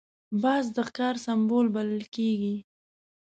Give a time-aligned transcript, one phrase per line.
[0.41, 2.55] باز د ښکار سمبول بلل کېږي